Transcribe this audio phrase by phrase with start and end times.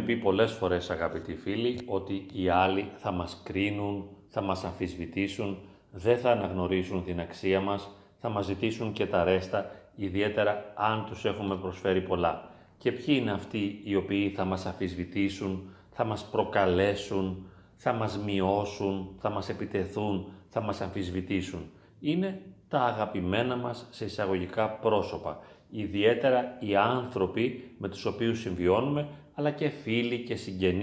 [0.00, 5.58] πει πολλές φορές αγαπητοί φίλοι ότι οι άλλοι θα μας κρίνουν, θα μας αμφισβητήσουν,
[5.90, 7.90] δεν θα αναγνωρίσουν την αξία μας,
[8.20, 12.48] θα μας ζητήσουν και τα ρέστα, ιδιαίτερα αν τους έχουμε προσφέρει πολλά.
[12.78, 19.14] Και ποιοι είναι αυτοί οι οποίοι θα μας αμφισβητήσουν, θα μας προκαλέσουν, θα μας μειώσουν,
[19.18, 21.70] θα μας επιτεθούν, θα μας αμφισβητήσουν.
[22.00, 25.38] Είναι τα αγαπημένα μας σε εισαγωγικά πρόσωπα,
[25.74, 30.82] ιδιαίτερα οι άνθρωποι με τους οποίους συμβιώνουμε, αλλά και φίλοι και συγγενείς